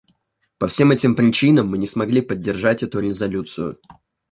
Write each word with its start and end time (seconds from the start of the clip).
По 0.57 0.65
всем 0.67 0.89
этим 0.89 1.15
причинам 1.15 1.67
мы 1.67 1.77
не 1.77 1.85
смогли 1.85 2.21
поддержать 2.23 2.81
эту 2.81 2.99
резолюцию. 3.01 3.79